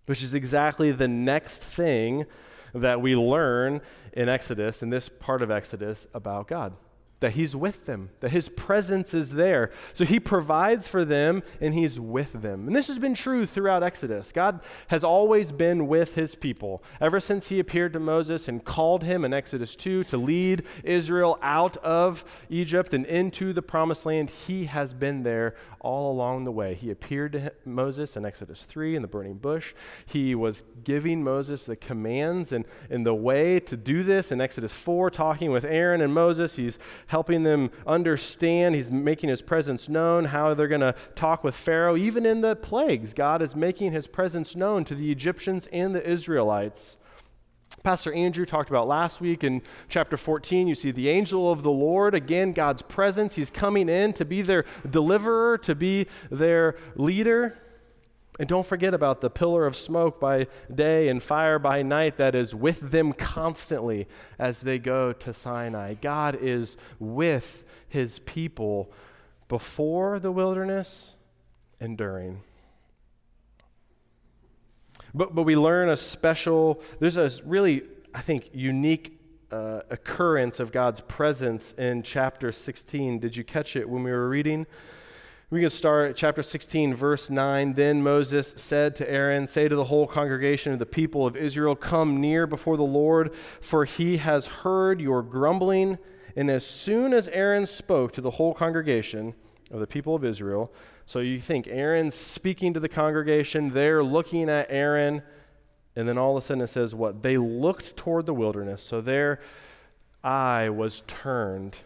[0.06, 2.24] Which is exactly the next thing
[2.72, 3.82] that we learn
[4.14, 6.72] in Exodus, in this part of Exodus, about God
[7.20, 9.70] that He's with them, that His presence is there.
[9.92, 12.66] So He provides for them and He's with them.
[12.66, 14.30] And this has been true throughout Exodus.
[14.32, 16.82] God has always been with His people.
[17.00, 21.38] Ever since He appeared to Moses and called him in Exodus 2 to lead Israel
[21.42, 26.52] out of Egypt and into the promised land, He has been there all along the
[26.52, 26.74] way.
[26.74, 29.74] He appeared to Moses in Exodus 3 in the burning bush.
[30.06, 34.72] He was giving Moses the commands and, and the way to do this in Exodus
[34.72, 36.56] 4, talking with Aaron and Moses.
[36.56, 36.78] He's
[37.08, 38.74] helping them understand.
[38.74, 41.96] He's making his presence known, how they're going to talk with Pharaoh.
[41.96, 46.08] Even in the plagues, God is making his presence known to the Egyptians and the
[46.08, 46.96] Israelites.
[47.82, 50.68] Pastor Andrew talked about last week in chapter 14.
[50.68, 53.34] You see the angel of the Lord, again, God's presence.
[53.34, 57.58] He's coming in to be their deliverer, to be their leader.
[58.38, 62.36] And don't forget about the pillar of smoke by day and fire by night that
[62.36, 64.06] is with them constantly
[64.38, 65.94] as they go to Sinai.
[65.94, 68.92] God is with his people
[69.48, 71.16] before the wilderness
[71.80, 72.42] and during.
[75.14, 77.82] But, but we learn a special, there's a really,
[78.14, 79.18] I think, unique
[79.50, 83.18] uh, occurrence of God's presence in chapter 16.
[83.18, 84.66] Did you catch it when we were reading?
[85.50, 87.72] We can start at chapter 16, verse 9.
[87.72, 91.74] Then Moses said to Aaron, Say to the whole congregation of the people of Israel,
[91.74, 95.96] Come near before the Lord, for he has heard your grumbling.
[96.36, 99.32] And as soon as Aaron spoke to the whole congregation
[99.70, 100.70] of the people of Israel,
[101.06, 105.22] so you think Aaron's speaking to the congregation, they're looking at Aaron,
[105.96, 107.22] and then all of a sudden it says what?
[107.22, 108.82] They looked toward the wilderness.
[108.82, 109.40] So their
[110.22, 111.76] eye was turned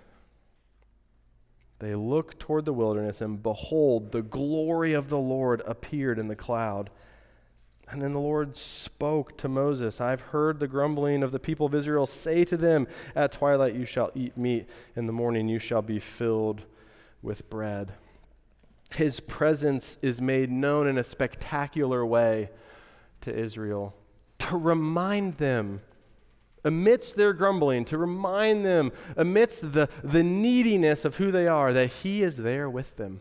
[1.82, 6.36] they looked toward the wilderness, and behold, the glory of the Lord appeared in the
[6.36, 6.90] cloud.
[7.88, 11.74] And then the Lord spoke to Moses I've heard the grumbling of the people of
[11.74, 12.06] Israel.
[12.06, 15.98] Say to them, At twilight you shall eat meat, in the morning you shall be
[15.98, 16.64] filled
[17.20, 17.92] with bread.
[18.94, 22.50] His presence is made known in a spectacular way
[23.22, 23.96] to Israel
[24.38, 25.80] to remind them
[26.64, 31.88] amidst their grumbling, to remind them, amidst the, the neediness of who they are, that
[31.88, 33.20] He is there with them,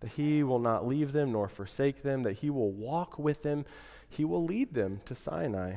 [0.00, 3.64] that He will not leave them nor forsake them, that He will walk with them,
[4.08, 5.76] He will lead them to Sinai.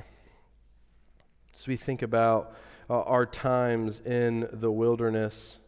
[1.54, 2.54] So we think about
[2.90, 5.60] uh, our times in the wilderness.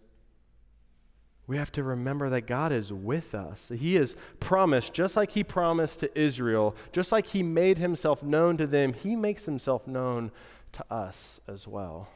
[1.47, 3.71] We have to remember that God is with us.
[3.73, 8.57] He has promised, just like He promised to Israel, just like He made Himself known
[8.57, 10.31] to them, He makes Himself known
[10.73, 12.09] to us as well.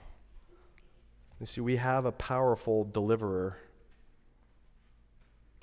[1.39, 3.57] You see, we have a powerful deliverer.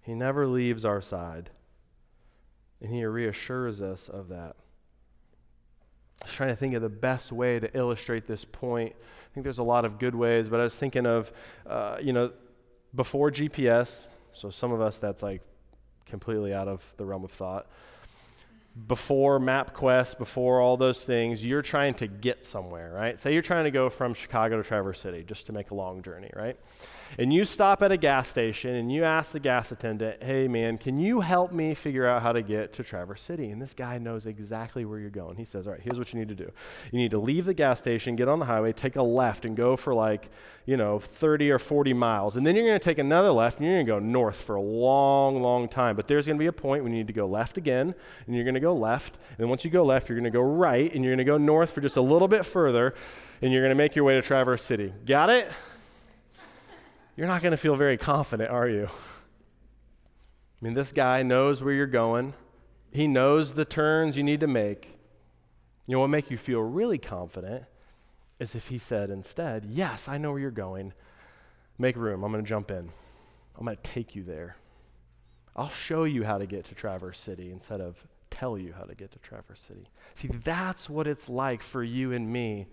[0.03, 1.51] He never leaves our side,
[2.81, 4.57] and he reassures us of that.
[6.21, 8.95] I was trying to think of the best way to illustrate this point.
[8.97, 11.31] I think there's a lot of good ways, but I was thinking of,
[11.65, 12.33] uh, you know,
[12.99, 15.41] before GPS, so some of us that's like
[16.05, 17.69] completely out of the realm of thought
[18.87, 23.19] before MapQuest, before all those things, you're trying to get somewhere, right?
[23.19, 26.03] Say you're trying to go from Chicago to Traverse City just to make a long
[26.03, 26.57] journey, right?
[27.19, 30.77] and you stop at a gas station and you ask the gas attendant, hey man,
[30.77, 33.51] can you help me figure out how to get to Traverse City?
[33.51, 35.37] And this guy knows exactly where you're going.
[35.37, 36.51] He says, all right, here's what you need to do.
[36.93, 39.57] You need to leave the gas station, get on the highway, take a left, and
[39.57, 40.31] go for like,
[40.67, 42.37] you know, 30 or 40 miles.
[42.37, 44.57] And then you're going to take another left and you're going to go north for
[44.57, 45.97] a long, long time.
[45.97, 47.95] But there's going to be a point when you need to go left again,
[48.27, 49.19] and you're going to go left.
[49.39, 51.39] And once you go left, you're going to go right, and you're going to go
[51.39, 52.95] north for just a little bit further,
[53.43, 54.93] and you're going to make your way to Traverse City.
[55.07, 55.51] Got it?
[57.17, 58.87] you're not going to feel very confident, are you?
[58.87, 62.35] I mean, this guy knows where you're going,
[62.93, 64.99] he knows the turns you need to make.
[65.87, 67.65] You know what make you feel really confident
[68.39, 70.93] is if he said instead, Yes, I know where you're going.
[71.79, 72.23] Make room.
[72.23, 72.91] I'm going to jump in.
[73.59, 74.57] I'm going to take you there.
[75.57, 78.07] I'll show you how to get to Traverse City instead of
[78.39, 79.89] tell you how to get to Traverse City.
[80.15, 82.67] See, that's what it's like for you and me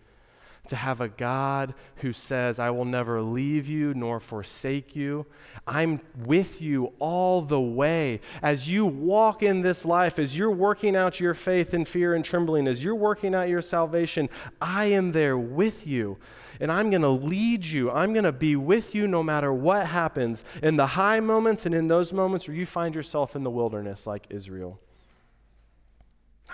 [0.68, 5.26] to have a God who says, I will never leave you nor forsake you.
[5.68, 8.22] I'm with you all the way.
[8.42, 12.26] As you walk in this life, as you're working out your faith in fear and
[12.26, 14.30] trembling, as you're working out your salvation,
[14.62, 16.18] I am there with you.
[16.60, 17.92] And I'm going to lead you.
[17.92, 21.76] I'm going to be with you no matter what happens in the high moments and
[21.76, 24.80] in those moments where you find yourself in the wilderness like Israel.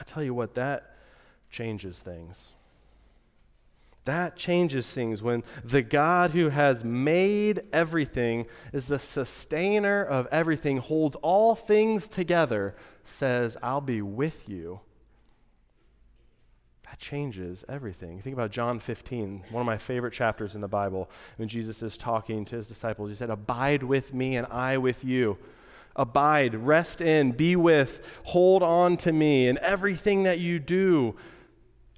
[0.02, 0.96] I tell you what, that
[1.52, 2.54] changes things.
[4.06, 10.78] That changes things when the God who has made everything, is the sustainer of everything,
[10.78, 14.80] holds all things together, says, I'll be with you.
[16.86, 18.22] That changes everything.
[18.22, 21.96] Think about John 15, one of my favorite chapters in the Bible, when Jesus is
[21.96, 23.12] talking to his disciples.
[23.12, 25.38] He said, Abide with me and I with you.
[25.96, 31.16] Abide, rest in, be with, hold on to me in everything that you do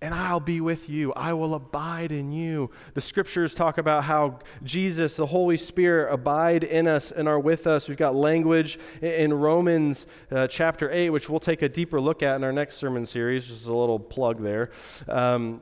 [0.04, 1.14] and I'll be with you.
[1.14, 2.72] I will abide in you.
[2.94, 7.68] The scriptures talk about how Jesus, the Holy Spirit, abide in us and are with
[7.68, 7.88] us.
[7.88, 12.36] We've got language in Romans uh, chapter 8, which we'll take a deeper look at
[12.36, 13.48] in our next sermon series.
[13.48, 14.72] Just a little plug there.
[15.08, 15.62] Um,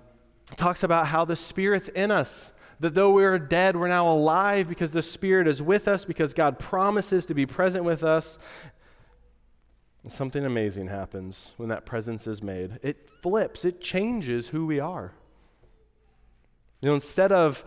[0.57, 2.51] talks about how the Spirit's in us.
[2.81, 6.33] That though we are dead, we're now alive because the Spirit is with us, because
[6.33, 8.39] God promises to be present with us.
[10.03, 12.79] And something amazing happens when that presence is made.
[12.81, 15.13] It flips, it changes who we are.
[16.81, 17.63] You know, instead of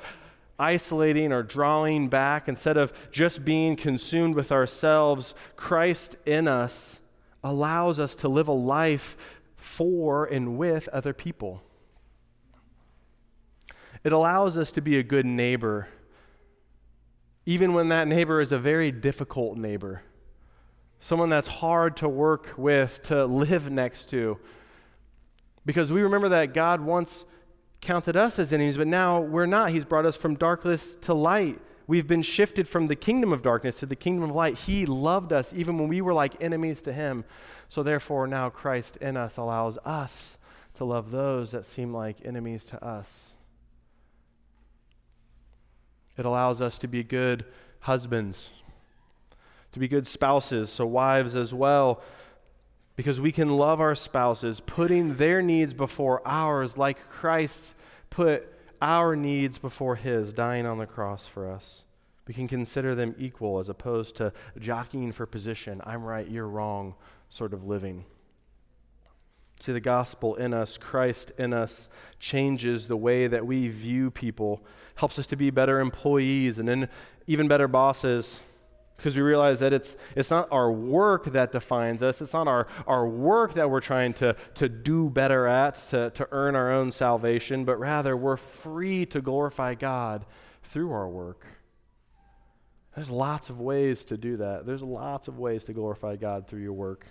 [0.59, 6.99] isolating or drawing back, instead of just being consumed with ourselves, Christ in us
[7.45, 9.17] allows us to live a life
[9.55, 11.63] for and with other people.
[14.05, 15.89] It allows us to be a good neighbor,
[17.47, 20.03] even when that neighbor is a very difficult neighbor
[21.05, 24.39] someone that's hard to work with, to live next to.
[25.67, 27.27] Because we remember that God once
[27.83, 29.71] counted us as enemies, but now we're not.
[29.71, 31.61] He's brought us from darkness to light.
[31.87, 34.57] we've been shifted from the kingdom of darkness to the kingdom of light.
[34.57, 37.27] He loved us even when we were like enemies to him.
[37.69, 40.39] So therefore, now Christ in us allows us
[40.77, 43.34] to love those that seem like enemies to us.
[46.17, 47.45] It allows us to be good
[47.81, 48.51] husbands,
[49.73, 52.01] to be good spouses, so wives as well,
[52.97, 57.75] because we can love our spouses, putting their needs before ours, like Christ
[58.11, 58.49] put
[58.81, 61.85] our needs before His, dying on the cross for us.
[62.29, 66.95] We can consider them equal as opposed to jockeying for position, I'm right, you're wrong,
[67.29, 68.05] sort of living.
[69.65, 71.89] See, the gospel in us, Christ in us,
[72.19, 74.63] changes the way that we view people,
[74.95, 76.91] helps us to be better employees and then
[77.27, 78.41] even better bosses
[78.99, 82.21] because we realize that it's, it's not our work that defines us.
[82.21, 86.29] It's not our, our work that we're trying to, to do better at, to, to
[86.31, 90.27] earn our own salvation, but rather we're free to glorify God
[90.63, 91.47] through our work.
[92.95, 94.67] There's lots of ways to do that.
[94.67, 97.07] There's lots of ways to glorify God through your work.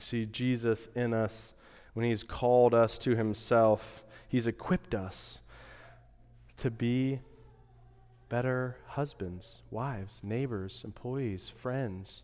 [0.00, 1.54] See, Jesus in us,
[1.94, 5.40] when He's called us to Himself, He's equipped us
[6.58, 7.20] to be
[8.28, 12.22] better husbands, wives, neighbors, employees, friends.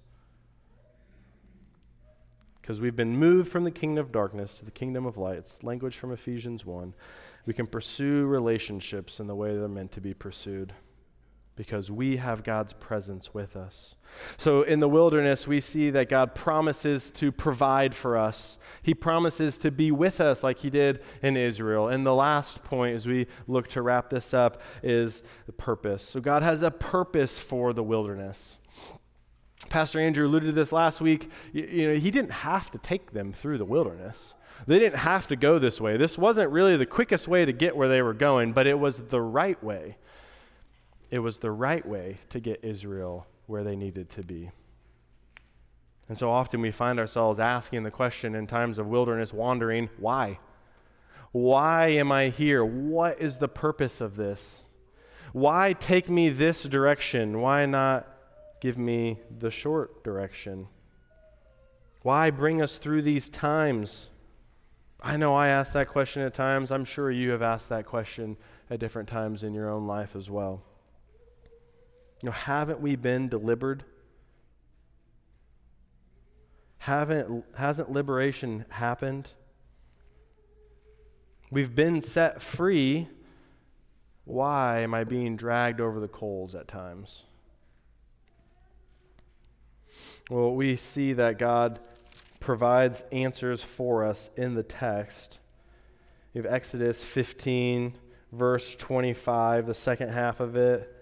[2.61, 5.39] Because we've been moved from the kingdom of darkness to the kingdom of light.
[5.39, 6.95] It's language from Ephesians 1.
[7.45, 10.73] We can pursue relationships in the way they're meant to be pursued
[11.57, 13.97] because we have God's presence with us.
[14.37, 18.59] So in the wilderness, we see that God promises to provide for us.
[18.83, 21.89] He promises to be with us like he did in Israel.
[21.89, 26.03] And the last point, as we look to wrap this up, is the purpose.
[26.03, 28.59] So God has a purpose for the wilderness.
[29.71, 31.31] Pastor Andrew alluded to this last week.
[31.53, 34.35] You, know, he didn't have to take them through the wilderness.
[34.67, 35.97] They didn't have to go this way.
[35.97, 38.99] This wasn't really the quickest way to get where they were going, but it was
[38.99, 39.97] the right way
[41.11, 44.51] it was the right way to get Israel where they needed to be.
[46.09, 50.39] And so often we find ourselves asking the question in times of wilderness wandering why?
[51.33, 52.65] Why am I here?
[52.65, 54.65] What is the purpose of this?
[55.33, 57.41] Why take me this direction?
[57.41, 58.07] Why not
[58.61, 60.69] give me the short direction?
[62.03, 64.09] Why bring us through these times?
[65.01, 66.71] I know I ask that question at times.
[66.73, 68.37] I'm sure you have asked that question
[68.71, 70.63] at different times in your own life as well.
[72.23, 73.85] You know, haven't we been delivered?
[76.79, 79.29] Haven't, hasn't liberation happened?
[81.51, 83.09] We've been set free.
[84.25, 87.25] Why am I being dragged over the coals at times?
[90.31, 91.79] Well, we see that God
[92.41, 95.39] provides answers for us in the text.
[96.35, 97.95] We have Exodus 15,
[98.33, 100.96] verse 25, the second half of it.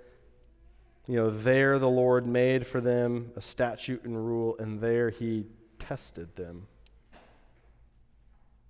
[1.07, 5.47] You know, there the Lord made for them a statute and rule, and there he
[5.79, 6.67] tested them.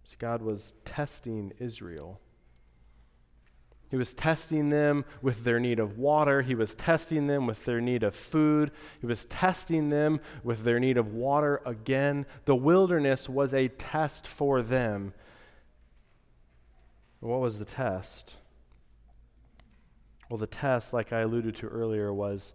[0.02, 2.20] See, God was testing Israel.
[3.88, 6.42] He was testing them with their need of water.
[6.42, 8.72] He was testing them with their need of food.
[9.00, 12.26] He was testing them with their need of water again.
[12.44, 15.14] The wilderness was a test for them.
[17.20, 18.34] What was the test?
[20.34, 22.54] Well, the test, like I alluded to earlier, was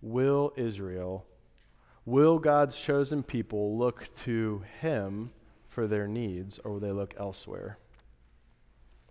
[0.00, 1.26] will Israel,
[2.06, 5.32] will God's chosen people look to him
[5.68, 7.76] for their needs, or will they look elsewhere?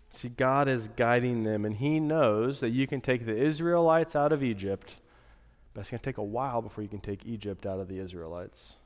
[0.09, 4.31] See, God is guiding them, and He knows that you can take the Israelites out
[4.31, 4.95] of Egypt,
[5.75, 7.99] but it's going to take a while before you can take Egypt out of the
[7.99, 8.77] Israelites.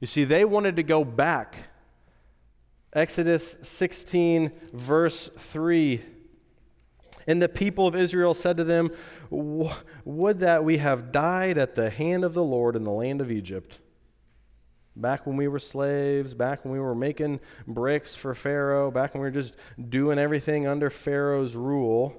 [0.00, 1.70] You see, they wanted to go back.
[2.92, 6.02] Exodus 16, verse 3
[7.26, 8.90] and the people of Israel said to them,
[9.30, 13.30] Would that we have died at the hand of the Lord in the land of
[13.30, 13.80] Egypt.
[14.96, 19.22] Back when we were slaves, back when we were making bricks for Pharaoh, back when
[19.22, 19.54] we were just
[19.88, 22.16] doing everything under Pharaoh's rule,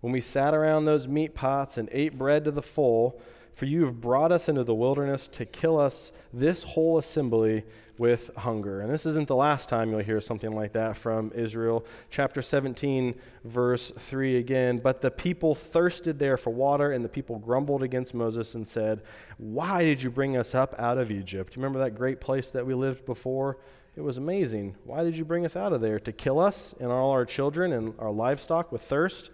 [0.00, 3.20] when we sat around those meat pots and ate bread to the full,
[3.56, 7.64] for you have brought us into the wilderness to kill us, this whole assembly,
[7.96, 8.82] with hunger.
[8.82, 11.86] And this isn't the last time you'll hear something like that from Israel.
[12.10, 14.76] Chapter 17, verse 3 again.
[14.76, 19.00] But the people thirsted there for water, and the people grumbled against Moses and said,
[19.38, 21.56] Why did you bring us up out of Egypt?
[21.56, 23.56] You remember that great place that we lived before?
[23.96, 24.76] It was amazing.
[24.84, 25.98] Why did you bring us out of there?
[26.00, 29.30] To kill us and all our children and our livestock with thirst?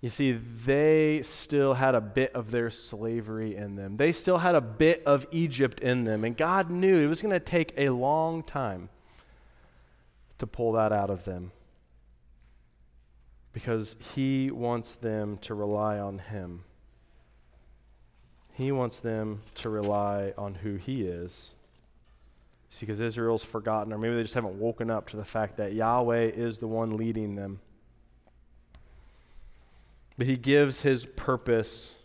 [0.00, 3.96] You see, they still had a bit of their slavery in them.
[3.96, 6.24] They still had a bit of Egypt in them.
[6.24, 8.88] And God knew it was going to take a long time
[10.38, 11.52] to pull that out of them.
[13.52, 16.64] because he wants them to rely on him.
[18.52, 21.54] He wants them to rely on who he is.
[22.68, 25.72] See, because Israel's forgotten, or maybe they just haven't woken up to the fact that
[25.72, 27.60] Yahweh is the one leading them.
[30.20, 31.96] But he gives his purpose.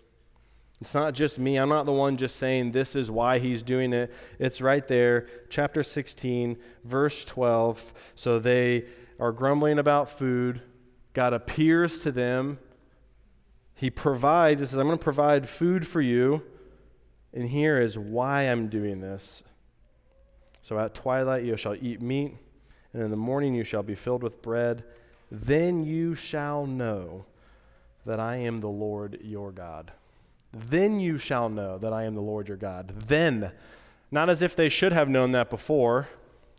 [0.80, 1.58] It's not just me.
[1.58, 4.10] I'm not the one just saying this is why he's doing it.
[4.40, 6.56] It's right there, chapter 16,
[6.86, 7.94] verse 12.
[8.16, 8.86] So they
[9.20, 10.62] are grumbling about food.
[11.12, 12.58] God appears to them.
[13.74, 16.42] He provides, he says, I'm going to provide food for you.
[17.34, 19.44] And here is why I'm doing this.
[20.62, 22.38] So at twilight you shall eat meat,
[22.94, 24.86] and in the morning you shall be filled with bread.
[25.30, 27.26] Then you shall know
[28.06, 29.92] that I am the Lord your God.
[30.54, 32.94] Then you shall know that I am the Lord your God.
[33.08, 33.52] Then,
[34.12, 36.08] not as if they should have known that before,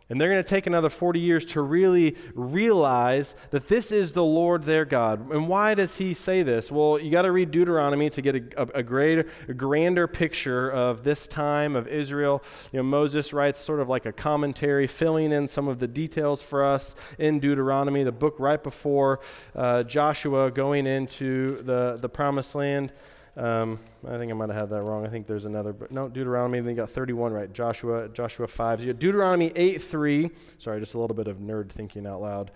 [0.09, 4.23] and they're going to take another 40 years to really realize that this is the
[4.23, 5.31] Lord their God.
[5.31, 6.71] And why does he say this?
[6.71, 10.69] Well, you got to read Deuteronomy to get a, a, a greater, a grander picture
[10.69, 12.41] of this time of Israel.
[12.71, 16.41] You know, Moses writes sort of like a commentary, filling in some of the details
[16.41, 19.19] for us in Deuteronomy, the book right before
[19.55, 22.93] uh, Joshua going into the, the promised land.
[23.37, 25.05] Um, I think I might have had that wrong.
[25.05, 26.59] I think there's another, but no, Deuteronomy.
[26.59, 27.53] Then you got 31 right.
[27.53, 28.79] Joshua, Joshua 5.
[28.79, 30.31] So you Deuteronomy 8 3.
[30.57, 32.49] Sorry, just a little bit of nerd thinking out loud.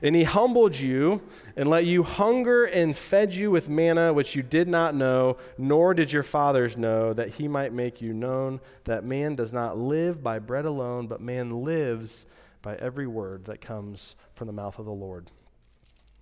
[0.00, 1.22] And he humbled you
[1.56, 5.92] and let you hunger and fed you with manna which you did not know, nor
[5.92, 10.22] did your fathers know, that he might make you known that man does not live
[10.22, 12.26] by bread alone, but man lives
[12.62, 15.32] by every word that comes from the mouth of the Lord.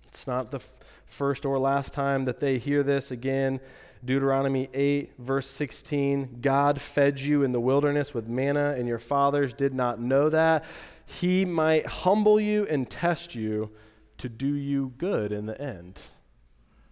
[0.07, 0.71] It's not the f-
[1.05, 3.59] first or last time that they hear this again.
[4.03, 9.53] Deuteronomy 8, verse 16 God fed you in the wilderness with manna, and your fathers
[9.53, 10.65] did not know that.
[11.05, 13.71] He might humble you and test you
[14.17, 15.99] to do you good in the end.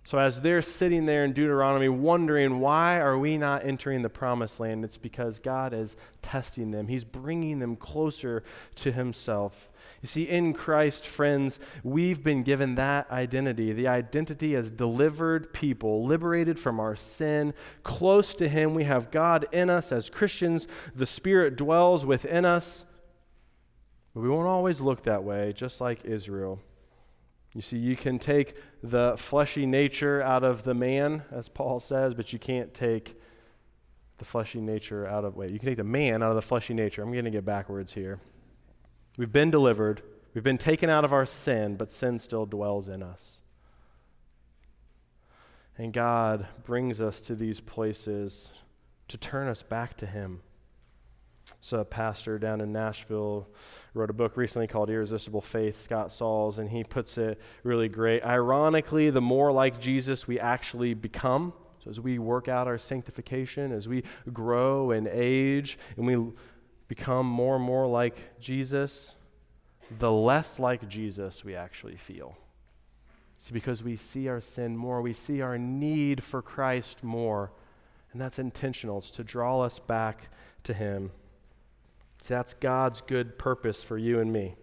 [0.06, 4.60] So as they're sitting there in Deuteronomy wondering why are we not entering the promised
[4.60, 6.88] land, it's because God is testing them.
[6.88, 8.44] He's bringing them closer
[8.76, 9.68] to himself.
[10.04, 16.06] You see in Christ friends, we've been given that identity, the identity as delivered people,
[16.06, 18.76] liberated from our sin, close to him.
[18.76, 20.68] We have God in us as Christians.
[20.94, 22.86] The Spirit dwells within us.
[24.14, 26.62] But we won't always look that way, just like Israel.
[27.56, 32.14] You see, you can take the fleshy nature out of the man, as Paul says,
[32.14, 33.18] but you can't take
[34.18, 36.74] the fleshy nature out of, wait, you can take the man out of the fleshy
[36.74, 37.02] nature.
[37.02, 38.20] I'm going to get backwards here.
[39.18, 40.02] We've been delivered,
[40.34, 43.38] we've been taken out of our sin, but sin still dwells in us.
[45.78, 48.52] And God brings us to these places
[49.08, 50.42] to turn us back to Him.
[51.62, 53.48] So, a pastor down in Nashville
[53.96, 58.24] wrote a book recently called Irresistible Faith, Scott Sauls, and he puts it really great.
[58.24, 63.72] Ironically, the more like Jesus we actually become, so as we work out our sanctification,
[63.72, 66.34] as we grow and age, and we
[66.90, 69.16] become more and more like Jesus,
[70.00, 72.38] the less like Jesus we actually feel.
[73.38, 77.54] See, because we see our sin more, we see our need for Christ more,
[78.12, 78.98] and that's intentional.
[78.98, 80.30] It's to draw us back
[80.64, 81.12] to Him.
[82.22, 84.56] See, that's God's good purpose for you and me.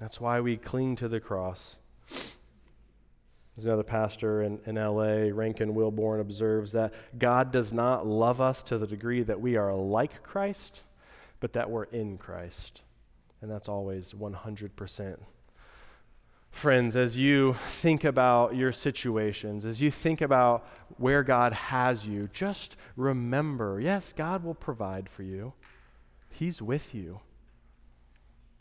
[0.00, 1.78] That's why we cling to the cross.
[2.08, 8.62] There's another pastor in, in LA, Rankin Wilbourne, observes that God does not love us
[8.64, 10.82] to the degree that we are like Christ,
[11.38, 12.82] but that we're in Christ.
[13.40, 15.18] And that's always 100%.
[16.50, 20.66] Friends, as you think about your situations, as you think about
[20.98, 25.52] where God has you, just remember yes, God will provide for you.
[26.34, 27.20] He's with you.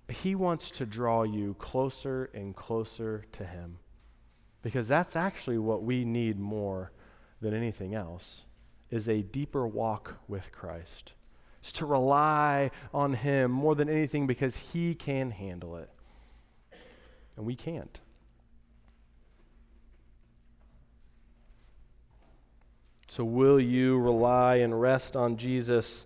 [0.07, 3.79] He wants to draw you closer and closer to Him.
[4.61, 6.91] Because that's actually what we need more
[7.41, 8.45] than anything else
[8.89, 11.13] is a deeper walk with Christ.
[11.59, 15.89] It's to rely on him more than anything because he can handle it.
[17.35, 17.99] And we can't.
[23.07, 26.05] So will you rely and rest on Jesus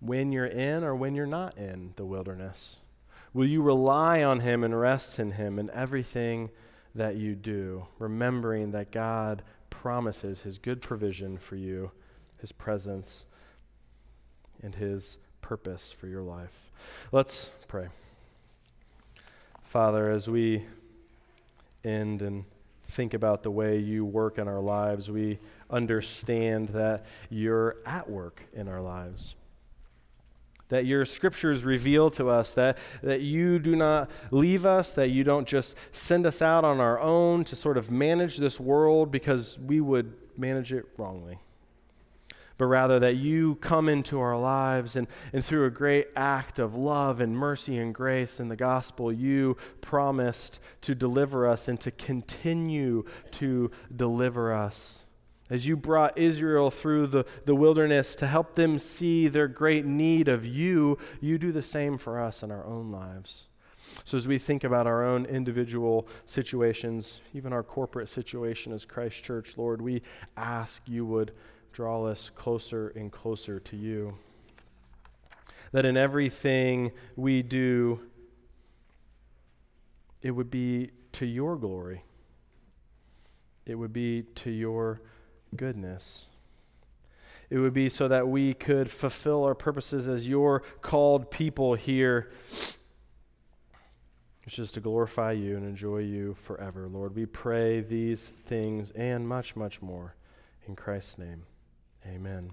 [0.00, 2.78] when you're in or when you're not in the wilderness?
[3.32, 6.50] Will you rely on Him and rest in Him in everything
[6.94, 11.90] that you do, remembering that God promises His good provision for you,
[12.38, 13.26] His presence,
[14.62, 16.70] and His purpose for your life?
[17.12, 17.88] Let's pray.
[19.62, 20.64] Father, as we
[21.84, 22.44] end and
[22.82, 25.38] think about the way you work in our lives, we
[25.68, 29.36] understand that you're at work in our lives
[30.68, 35.24] that your scriptures reveal to us, that, that you do not leave us, that you
[35.24, 39.58] don't just send us out on our own to sort of manage this world because
[39.58, 41.38] we would manage it wrongly.
[42.58, 46.74] But rather that you come into our lives and, and through a great act of
[46.74, 51.92] love and mercy and grace in the gospel, you promised to deliver us and to
[51.92, 55.06] continue to deliver us
[55.50, 60.28] as you brought Israel through the, the wilderness to help them see their great need
[60.28, 63.48] of you, you do the same for us in our own lives.
[64.04, 69.22] So, as we think about our own individual situations, even our corporate situation as Christ
[69.24, 70.02] Church, Lord, we
[70.36, 71.32] ask you would
[71.72, 74.14] draw us closer and closer to you.
[75.72, 78.00] That in everything we do,
[80.22, 82.04] it would be to your glory,
[83.64, 85.00] it would be to your
[85.56, 86.28] goodness.
[87.50, 92.30] It would be so that we could fulfill our purposes as your called people here,
[94.44, 96.88] which is to glorify you and enjoy you forever.
[96.88, 100.14] Lord, we pray these things and much, much more.
[100.66, 101.44] In Christ's name,
[102.06, 102.52] amen.